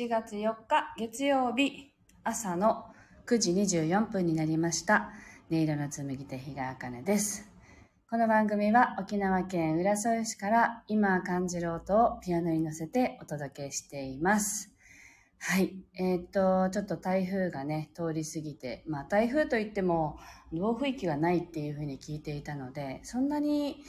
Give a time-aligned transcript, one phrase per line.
[0.00, 1.92] 7月4日月曜日
[2.24, 2.86] 朝の
[3.26, 5.12] 9時24分になりました。
[5.50, 7.46] 音色の紡手日川茜です。
[8.08, 14.74] この番組は沖縄県浦添市から今感じる音をピアノに乗せてお届けしています。
[15.38, 15.76] はい。
[15.98, 20.18] えーっと、ちょっと台風がね、通り過ぎて、まあ台風といっても
[20.50, 23.84] 暴風域はないっていうふうに聞いていたので、そんなに、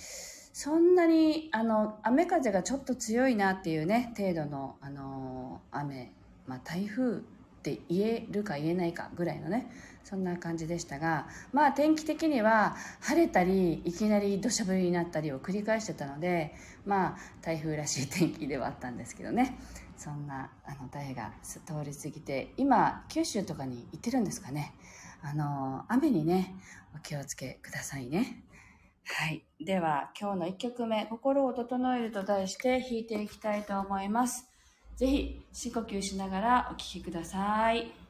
[0.63, 6.11] そんなに、あの、雨風がちょっと強いなっていうね、程度の、あの、雨、
[6.45, 7.20] まあ台風っ
[7.63, 9.71] て言えるか言えないかぐらいのね、
[10.03, 16.53] そんな感じでしたが、まあ天気的には晴れたり、いきなり土砂降りになったりを繰り返してたので、
[16.85, 19.57] まあ台風らしい天気ではあったんですけどね。
[19.98, 24.73] そんなあの台が通り過ぎて今九州とかに行ってるんですかね
[25.21, 26.55] あの雨にね
[26.96, 28.41] お気をつけくださいね
[29.05, 29.44] はい。
[29.60, 34.49] では今日の1曲目「心を整える」と題して弾いていきたいと思います。
[34.96, 38.01] ぜひ深呼吸しながらお聴きください。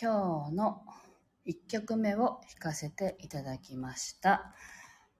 [0.00, 0.82] 今日の
[1.46, 4.52] 1曲目を弾かせていただきました。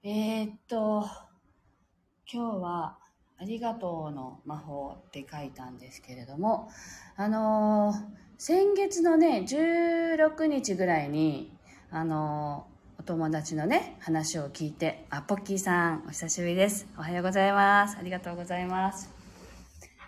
[0.03, 1.07] えー、っと
[2.31, 2.99] 今日は
[3.39, 6.69] 「ありがとうの魔法」って書いたんですけれども
[7.17, 11.57] あのー先月のね16日ぐらいに
[11.91, 16.89] あのーお友達のね話を聞いてあポッキーさんお久しぶりです。
[16.99, 17.97] おはようございます。
[17.97, 19.13] ありがとうございます。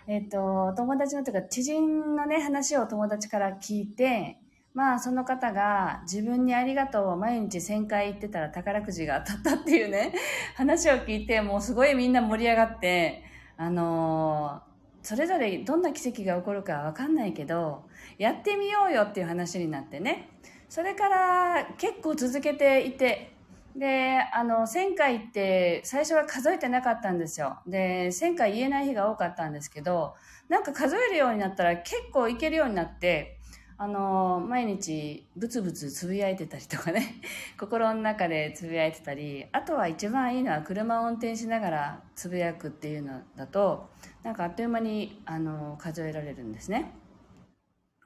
[0.07, 4.39] えっ、と、友達のというか、知人のね、話を友達から聞いて、
[4.77, 10.13] まあ、その方が自分にありがとうを毎日1000回言ってたら宝くじが当たったっていうね、
[10.55, 13.23] 話を聞いて、もうすごいみんな盛り上がって、
[13.57, 17.85] あのー、それぞれどんな奇跡が起こるかわかんないけど、
[18.19, 20.29] やってみようよっていう話になってね。
[20.69, 23.33] それから結構続けていて、
[23.75, 27.57] で、あの、1000回って最初は数えてなかったんですよ。
[27.65, 30.13] で、1000回言えない日が多かったんですけど、
[30.49, 33.36] なんか数えるようになったら結構いけるようになって、
[33.79, 37.21] あの、毎日ブツブツつぶやいてたりとかね、
[37.59, 43.89] 心の中でつぶやいてたり、あとは一番いいのは車を運転しながらつぶやくっていうのだと、
[44.23, 46.91] なんかあっという間に、あの、数えられるんですね。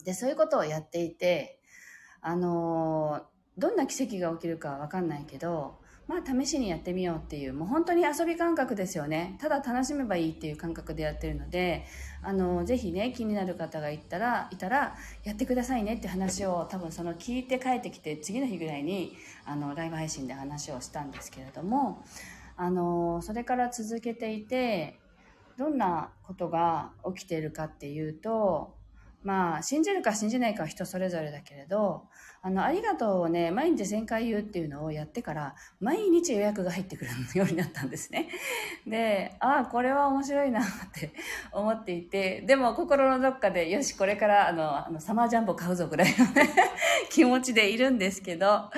[0.04, 1.62] で、そういうことをやっていて、
[2.24, 3.26] あの
[3.58, 5.81] どんな奇跡が起きるかわかんないけど、
[6.12, 9.38] まあ試しにやってみようっていう、もう本当に遊び感覚ですよね。
[9.40, 11.86] ただ楽しめばいいっていう感覚でやってるので、
[12.22, 19.16] あの、ぜひね、気になる方がいたら、いたら、やってくださいねって話を多分その聞いて帰ってきて、次の日ぐらいに、
[19.46, 22.04] あの、ライブ配信で話をしたんですけれども、
[22.58, 25.00] あの、それから続けていて、
[25.58, 28.76] どんなことが起きているかっていうと、
[29.24, 32.08] まあ、信じるか信じないかは人それぞれだけれど、
[32.44, 38.30] あの、ありがとうをね、毎日1000回言うっていうのをやってから、毎日予約が入ってくるようになったんですね。
[38.88, 41.14] で、ああ、これは面白いなって
[41.54, 46.26] 思っていて、でも心のどっかで、よし、これから、あの、あのサマージャンボ買うぞぐらいの、
[47.12, 48.72] 気持ちでいるんですけど、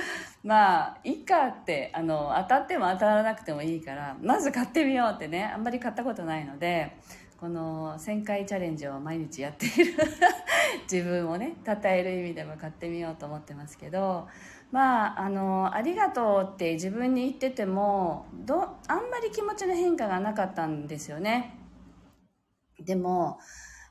[0.43, 6.97] まあ、いいかって、あの、当たっても当たらなくてもいいから、まず買ってみようってね、あんまり買ったことないので、
[7.43, 9.95] この1000回チャレンジを毎日やっている
[10.89, 14.29] 自分をね称える意味でも買ってみようと思ってますけど
[14.71, 21.59] まああのありがとうって自分に言っててもどあんまり気持ちの変化がなかったんですよね。
[22.79, 23.39] でも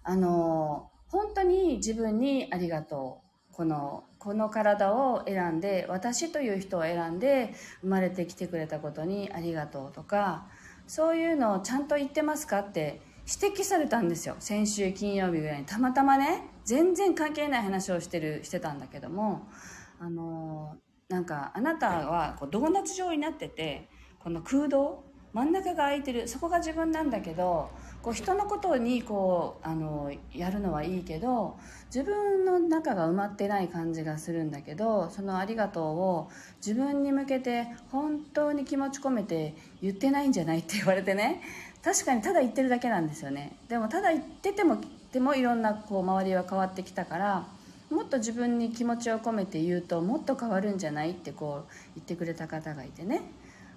[0.03, 3.55] あの本当に自分にありがとう。
[3.55, 7.53] このこの体を選んで私という人を選んで
[7.83, 10.47] 生まれてきてくれたことにありがとうとか
[10.87, 14.37] そういうのをちゃんと言ってますかって指摘されたんですよ。
[14.39, 15.67] 先週金曜日ぐらいに。
[15.67, 19.49] たまたまね全然関係ない話をしてるしてたんだけども
[19.99, 20.77] あの
[21.09, 23.89] なんかあなたはこうドーナツ状になってて
[24.19, 27.71] この空洞真ん中が空いてるそこが自分なんだけど
[28.03, 36.31] こう人のことにこうあのやるのはいいけど自分の中が埋まってない感じがするんだけどその「ありがとう」を
[36.65, 41.41] 自分に向けて本当に気持ち込めて言ってないんじゃないって言われてね。
[41.83, 44.79] 確かにただ言ってるだけなんですよねでもただ言ってても
[45.13, 47.47] でもいろんなこう周りは変わってきたから
[47.91, 53.23] もっと自分に気持ちを込めて言うともっと変わるんじゃないってこう言ってくれた方がいてね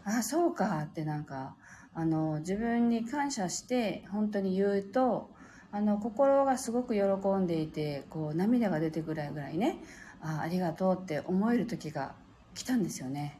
[0.06, 1.56] ああそうかってなんか
[1.94, 5.30] あの自分に感謝して本当に言うと
[5.72, 7.02] あの心がすごく喜
[7.38, 9.78] んでいてこう涙が出てくるぐらいね
[10.22, 12.14] あありがとうって思える時が
[12.54, 13.40] 来たんですよね。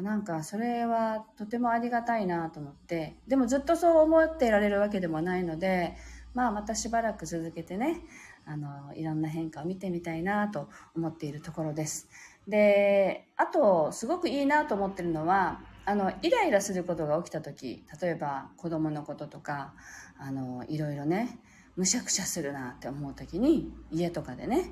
[0.00, 5.96] なんかそれはとてもありがたいなと思ってでもずっとそう思っていられるわけでもないので
[6.32, 8.00] まあまたしばらく続けてね
[8.46, 12.08] あのいろんな変化を見てみたいなと思っているところです。
[12.48, 19.74] であとすごくいいなと思ってるのはあのイライラすることが起きた時例えば子供のこととか
[20.18, 21.38] あのいろいろね
[21.76, 24.70] むしゃくしゃするなって思う時に家とかでね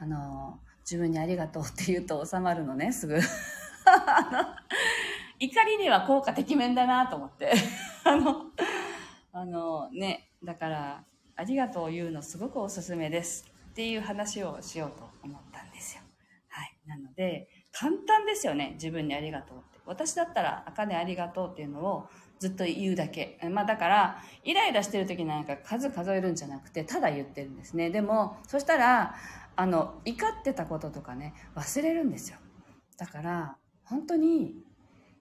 [0.00, 3.20] あの自分にありがとうって言うと収まるのねすぐ。
[3.86, 4.44] あの
[5.38, 7.52] 怒りには効果てきめんだなと思って。
[8.04, 8.46] あの、
[9.32, 13.50] あのね、だから、ありがとう言うのすごくおすすめです。
[13.70, 16.02] っていう話をしようと思ったんですよ。
[16.48, 16.76] はい。
[16.86, 18.72] なので、簡単ですよね。
[18.74, 19.80] 自分にありがとうって。
[19.86, 22.08] 私だったら、あかねありがとうっていうのを
[22.38, 23.40] ずっと言うだけ。
[23.50, 27.90] まあだから、イライラしてる時なんか数数えるんじゃなくて、ただ言ってるんですね。
[27.90, 29.16] でも、そしたら、
[29.56, 32.38] あの、怒ってたこととかね、忘れるんですよ。
[32.98, 34.54] だから、本当に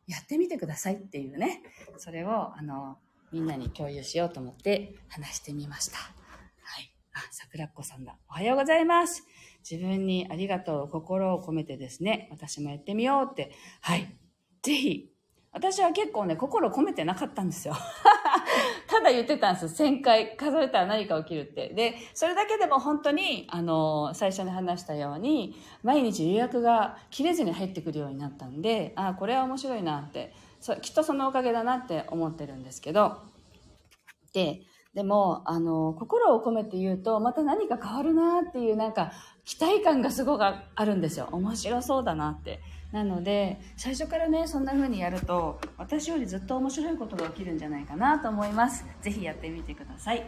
[0.08, 1.63] やってみてくださいっていうね、
[1.98, 2.98] それを、あの、
[3.32, 5.98] みんなに共有しようと思って話してみました。
[5.98, 6.94] はい。
[7.13, 8.18] あ、桜っ子さんだ。
[8.30, 9.24] おはようございます。
[9.70, 13.51] 自分にありがとう、心を込めてですね、私もやってみようって。
[13.82, 14.18] はい。
[14.63, 15.11] ぜひ、
[15.53, 17.75] 私は結構ね、心込めてなかったんですよ。
[18.88, 19.84] ただ言ってたんです。
[19.84, 21.70] 1000回数えたら何か起きるって。
[21.70, 33.17] で、それだけでも本当に、あの、最初に話したように、毎日予約が切れずに入ってくるようになったんで、あ、これは面白いなって、そきっとそのおかげだなって思ってるんですけど、
[34.34, 34.62] で、
[34.93, 39.12] でも、あの、心を込めて言うと、また何か変わるなっていう、なんか、
[39.46, 41.29] 期待感がすごくあるんですよ。
[41.31, 42.60] 面白そうだなって。
[42.91, 50.25] なので最初からねそんな風にやると私よりずっと面白いことが起きるんじゃないかなと思います是非やってみてください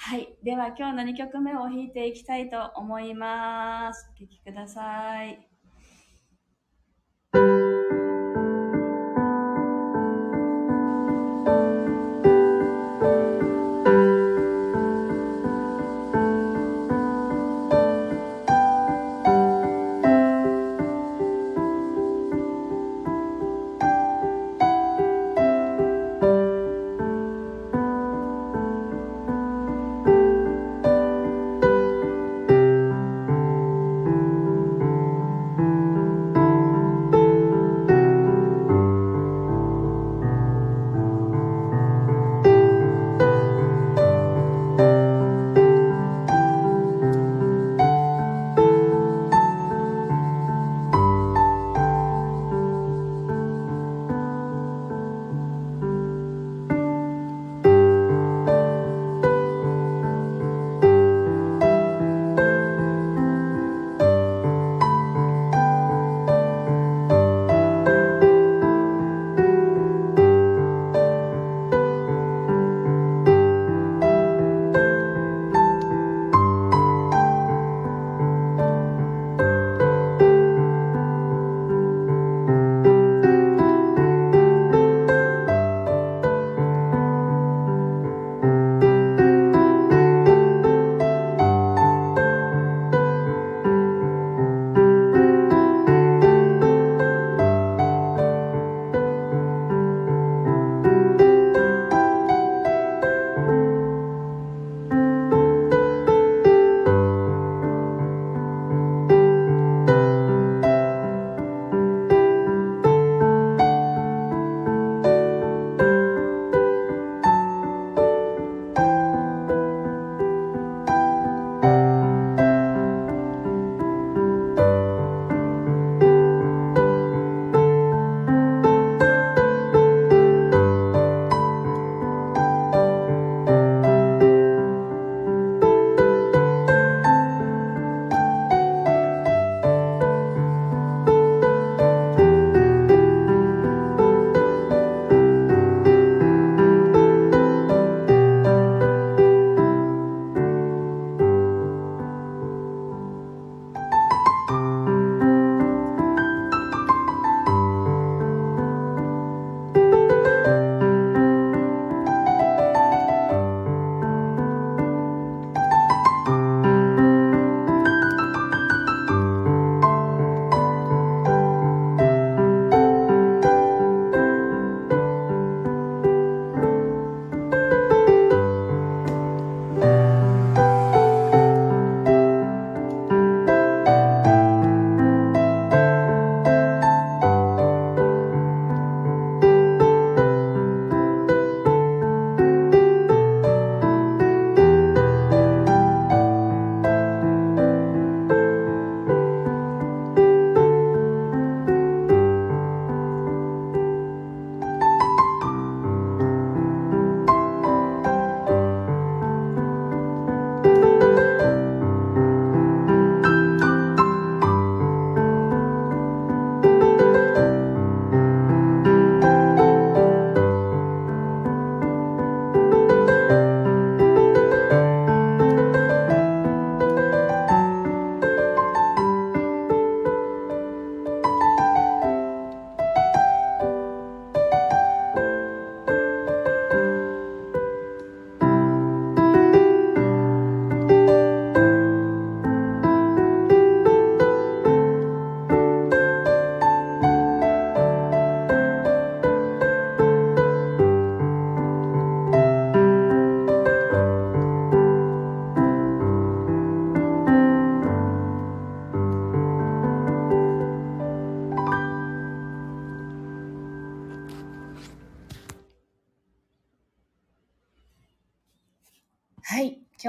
[0.00, 0.28] はい。
[0.44, 4.08] では今日の2曲目を弾いていきたいと思います。
[4.14, 5.26] お聴きください。
[5.26, 5.47] はい。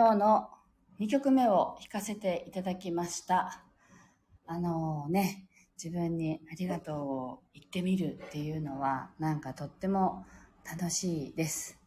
[0.10, 0.50] 今日の
[1.00, 3.63] 2曲目を弾かせていただきました。
[4.48, 5.48] あのね、
[5.78, 10.25] 自分にありがとうを言ってみるっていうのは、なんかとっても
[10.66, 11.78] 楽しいです。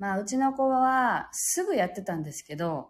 [0.00, 2.88] まあ、うちの子はすぐやってたんですけど、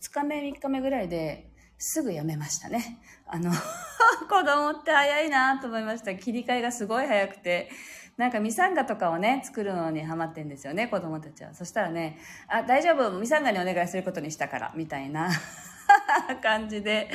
[0.00, 3.00] 2日目、3日目ぐらいですぐやめましたね。
[3.26, 3.50] あの、
[4.30, 6.14] 子供って早いなと思いました。
[6.14, 7.72] 切り替えがすごい早くて。
[8.18, 11.54] なんかミサンガとかをね、作るのにハマってんですよね、子供たちは。
[11.54, 15.30] そしたらね、あ、大丈夫、ミサンガにお願いすることにしたから、みたいな
[16.42, 17.08] 感じで、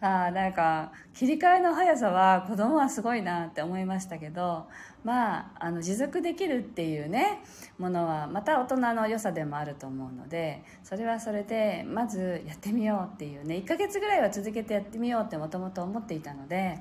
[0.00, 4.68] あなんか切り替えの速さは子供はすごいなって思いましたけど
[5.02, 7.40] まああの持続できるっていうね
[7.78, 16.78] ものはまた大人の良さでもあると思うのでそれはそれでまずやってみようっていうね1ヶ月ぐらいは続けてやってみようってもともと思っていたので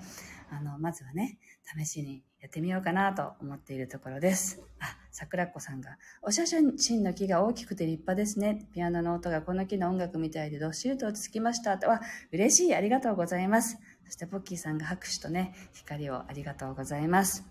[0.50, 1.38] あのまずはね
[1.78, 4.62] 試しにやってみようかなと思っているところです。
[4.80, 8.68] あ、桜子さんが、お写真の木が大きくて立派ですね。
[8.74, 11.78] ピアノの音がこの木の音楽みたいでどっしりと落ち着きました。
[11.80, 12.00] とは、
[12.32, 12.76] 嬉しい。
[12.76, 13.80] ありがとうございます。
[14.06, 17.44] そしてポッキーさんが拍手とね、光をありがとうございます。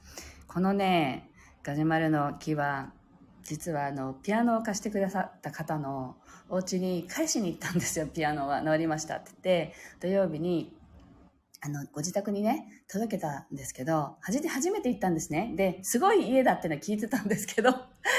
[0.47, 1.31] このね、
[1.65, 2.93] ガジュマルの木は、
[3.43, 6.17] 実はあの、ピアノを貸してくださった方の
[6.49, 8.63] お家に返しに行ったんですよ、ピアノは。
[8.63, 10.76] 治りましたって言って、土曜日に
[11.67, 15.53] あの、ご自宅にね、届けたんですけど、初めて、初めて行ったんですね。
[15.57, 17.75] で、すごい家だってのは聞いてたんですけど、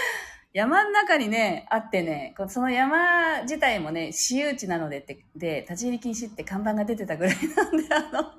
[0.52, 8.32] 山の中にね、あってね、その山自体もね、私有地なのでって、で、立ち入り禁止って看板が出てたぐらいなんで、 あの、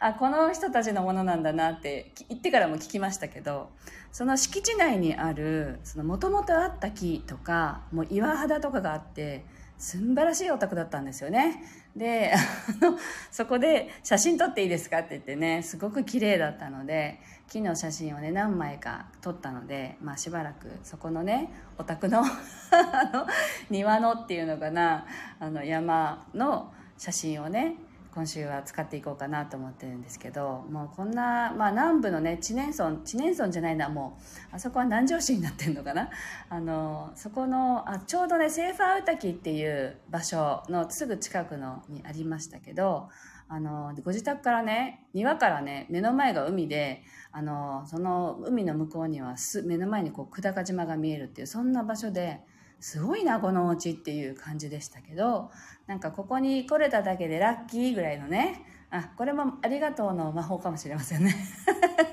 [0.00, 3.70] あ、この人たちのものなんだなって言ってからも聞きましたけど、
[4.12, 9.46] その敷地内にある、その元々あった木とか、もう岩肌とかがあって、
[9.80, 11.64] 素晴らしいお宅だったんですよね。
[11.96, 12.98] で、あの、
[13.30, 17.18] そこで写真撮っていいですかって言ってね、すごく綺麗だったので、
[17.48, 22.26] 木の写真をね、何枚か撮ったので、まあしばらくそこのね、お宅の あ
[23.10, 23.26] の、
[23.70, 25.06] 庭のっていうのかな、
[25.40, 27.76] あの山の写真をね、
[28.14, 34.18] 今週は使っていこうかなと思ってるんですけどもうこんな、まあ、南部のね知念村知念村じゃないなも
[34.52, 36.10] うあそこは南城市になってんのかな。
[36.48, 43.08] あのそこのあちょうどねセーファーウタキっていう場所のすぐ近くのにありましたけど
[43.48, 52.40] あのご自宅からね庭からね目の前が海であのその海の向こうにはす目の前にこう久高島が見えるっていうそんな場所で
[52.80, 55.50] すごいなこのお家っていう感じでしたけど
[55.86, 61.34] なんかここに来れただけでラッキーぐらいのねあこれもありがとうの魔法かもしれませんね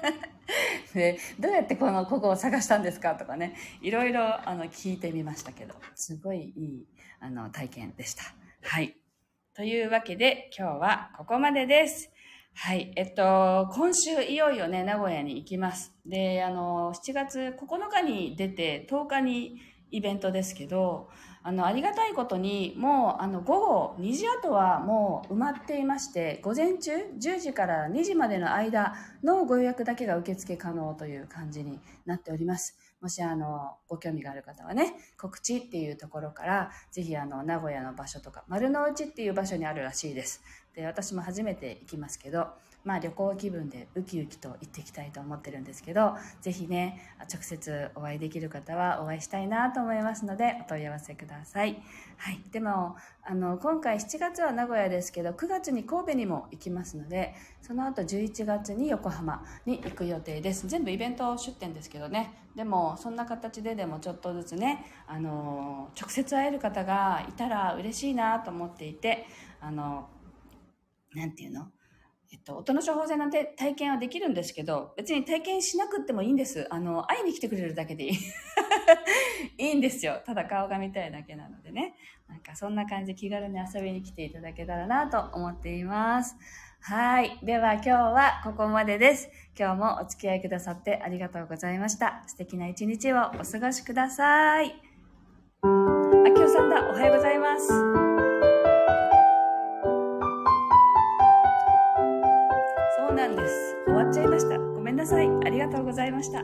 [0.93, 6.87] でどうやってこのここを探したんですかとかねいろいろあの聞いてみましたけどすごいいい
[7.19, 8.23] あの体験でした
[8.63, 8.95] はい
[9.53, 12.11] というわけで今日はここまでです
[12.59, 12.91] はい。
[12.95, 15.93] えっと、今週いよいよね、名古屋に行きます。
[16.07, 21.09] で、あの、7月9日に出て、10日にイベントですけど、
[21.43, 32.77] あの、ありがたいことに、もう、あの、午後2時後はもう埋まっていまして、午前中10時から2時までの間のご予約だけが受付可能という感じになっております。
[32.99, 40.43] もし、あの、ご興味がある方はね、告知っていうところから、ぜひ、あの、名古屋の場所とか、丸の内っていう場所にあるらしいです。
[40.77, 42.49] で、私も初めて行きますけど、
[42.83, 47.01] まあ旅行気分でウキウキと行っていきたいと思ってるんですけど、ぜひね、
[47.33, 51.81] 直接お会いできる方はお会いしたいなと思いますので、お問い合わせください。
[52.17, 52.39] はい。
[52.51, 60.67] でも、あの、今回7月は名古屋ですけど、9月に神戸にも行きますので、その後11月に横浜に行く予定です。
[60.67, 62.35] 全部イベント出店ですけどね。
[62.55, 69.25] でも、そんな形ででもちょっとずつね、あの、直接会える方がいたら嬉しいなと思っていて、
[69.59, 70.07] あの、
[71.17, 71.67] なんていうの？
[72.29, 76.67] えっと、音の処方箋なんて体験はできるんですけど、別に体験しなくてもいいんです。
[76.69, 78.17] あの、会いに来てくれるだけでいい。
[79.57, 80.21] いいんですよ。
[80.25, 81.95] ただ顔が見たいだけなのでね。
[82.27, 86.35] なんかそんな感じ気軽に遊びに来ていただけたらなと思っています。
[86.81, 87.39] はい。
[87.43, 89.29] では今日はここまでです。
[89.57, 92.23] 今日もお付き合いくださってありがとうございました。
[92.27, 94.75] 素敵な一日をお過ごしください。
[95.63, 96.89] あきおさんだ。
[96.89, 97.36] おはようございます。
[104.97, 105.29] なさい。
[105.45, 106.43] ありがとうございました。